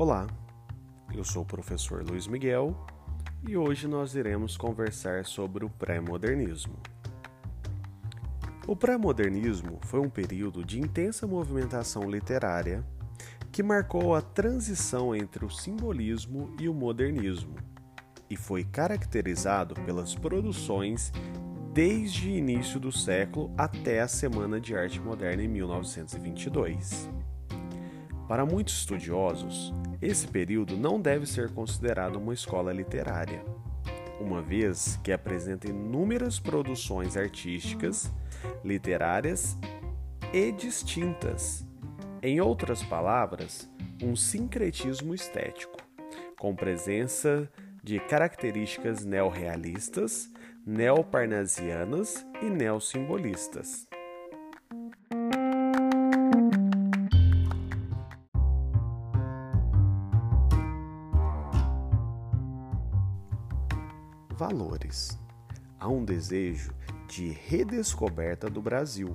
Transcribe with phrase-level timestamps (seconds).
[0.00, 0.26] Olá,
[1.14, 2.74] eu sou o professor Luiz Miguel
[3.46, 6.72] e hoje nós iremos conversar sobre o pré-modernismo.
[8.66, 12.82] O pré-modernismo foi um período de intensa movimentação literária
[13.52, 17.56] que marcou a transição entre o simbolismo e o modernismo
[18.30, 21.12] e foi caracterizado pelas produções
[21.74, 27.10] desde o início do século até a Semana de Arte Moderna em 1922.
[28.30, 33.44] Para muitos estudiosos, esse período não deve ser considerado uma escola literária,
[34.18, 38.10] uma vez que apresenta inúmeras produções artísticas,
[38.64, 39.58] literárias
[40.32, 41.66] e distintas.
[42.22, 43.70] Em outras palavras,
[44.02, 45.76] um sincretismo estético,
[46.38, 47.48] com presença
[47.82, 50.30] de características neorrealistas,
[50.66, 53.89] neoparnasianas e neossimbolistas.
[64.40, 65.18] Valores.
[65.78, 66.72] Há um desejo
[67.06, 69.14] de redescoberta do Brasil,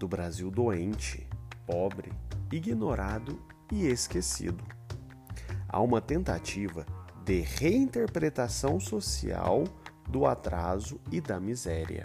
[0.00, 1.24] do Brasil doente,
[1.64, 2.10] pobre,
[2.50, 4.64] ignorado e esquecido.
[5.68, 6.84] Há uma tentativa
[7.24, 9.62] de reinterpretação social
[10.08, 12.02] do atraso e da miséria.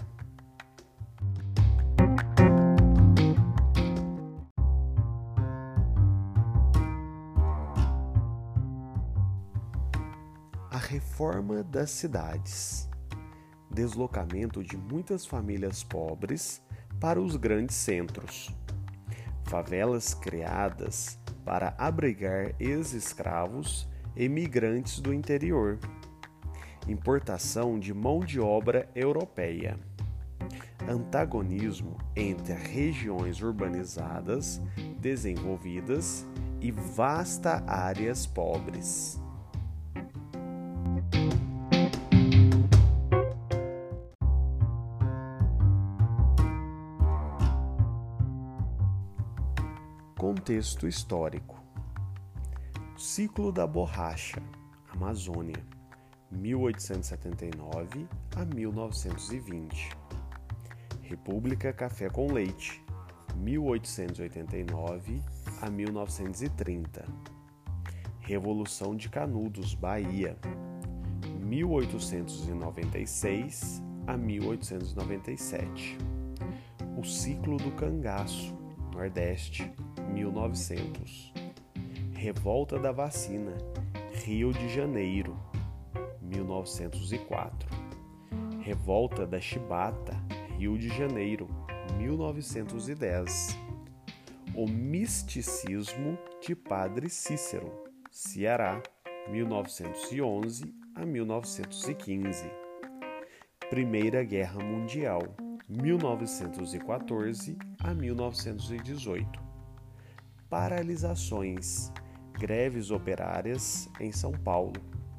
[10.74, 12.90] A reforma das cidades.
[13.70, 16.64] Deslocamento de muitas famílias pobres
[16.98, 18.56] para os grandes centros.
[19.44, 25.78] Favelas criadas para abrigar ex-escravos emigrantes do interior,
[26.88, 29.78] importação de mão de obra europeia,
[30.88, 34.62] antagonismo entre regiões urbanizadas,
[35.02, 36.26] desenvolvidas
[36.62, 39.20] e vastas áreas pobres.
[50.31, 51.59] Contexto histórico
[52.96, 54.42] Ciclo da Borracha,
[54.88, 55.62] Amazônia,
[56.31, 59.90] 1879 a 1920.
[61.02, 62.81] República Café com Leite,
[63.36, 65.22] 1889
[65.62, 67.06] a 1930.
[68.22, 70.38] Revolução de Canudos, Bahia,
[71.42, 75.98] 1896 a 1897.
[76.98, 78.61] O Ciclo do Cangaço,
[79.01, 79.73] Nordeste,
[80.13, 81.34] 1900.
[82.13, 83.57] Revolta da Vacina,
[84.23, 85.35] Rio de Janeiro,
[86.22, 87.67] 1904.
[88.59, 90.16] Revolta da Chibata,
[90.56, 91.47] Rio de Janeiro,
[91.97, 93.57] 1910.
[94.53, 97.73] O Misticismo de Padre Cícero,
[98.12, 98.83] Ceará,
[99.28, 102.51] 1911 a 1915.
[103.68, 105.23] Primeira Guerra Mundial,
[105.68, 109.40] 1914 a 1918.
[110.50, 111.92] Paralisações
[112.34, 114.74] Greves operárias em São Paulo,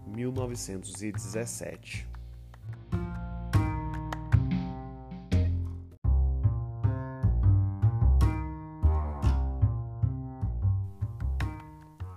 [0.06, 2.09] 1917.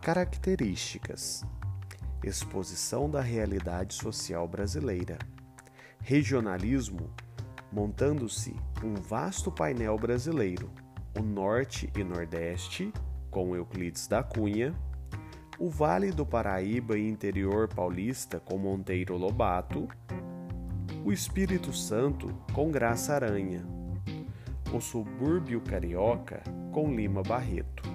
[0.02, 1.44] Características:
[2.24, 5.18] Exposição da realidade social brasileira.
[6.00, 7.10] Regionalismo,
[7.72, 10.70] montando-se um vasto painel brasileiro,
[11.18, 12.94] o Norte e Nordeste,
[13.30, 14.74] com Euclides da Cunha,
[15.58, 19.88] o Vale do Paraíba e interior paulista com Monteiro Lobato,
[21.04, 23.66] o Espírito Santo com Graça Aranha,
[24.74, 27.95] o subúrbio carioca com Lima Barreto.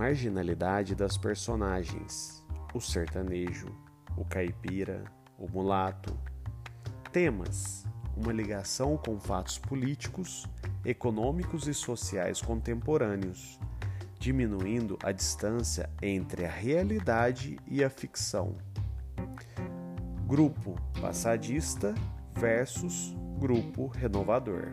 [0.00, 2.42] Marginalidade das personagens:
[2.72, 3.66] o sertanejo,
[4.16, 5.04] o caipira,
[5.36, 6.18] o mulato,
[7.12, 7.84] Temas:
[8.16, 10.46] uma ligação com fatos políticos,
[10.86, 13.60] econômicos e sociais contemporâneos,
[14.18, 18.56] diminuindo a distância entre a realidade e a ficção.
[20.26, 21.94] Grupo passadista
[22.34, 24.70] versus grupo renovador.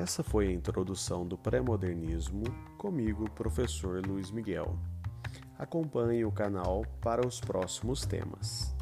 [0.00, 2.44] Essa foi a introdução do pré-modernismo
[2.78, 4.74] comigo, professor Luiz Miguel.
[5.58, 8.74] Acompanhe o canal para os próximos temas.